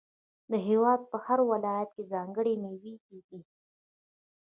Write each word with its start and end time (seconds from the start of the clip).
د 0.51 0.53
هیواد 0.67 1.01
په 1.11 1.17
هر 1.25 1.39
ولایت 1.51 1.89
کې 1.95 2.09
ځانګړې 2.13 2.53
میوې 2.63 2.95
کیږي. 3.05 3.39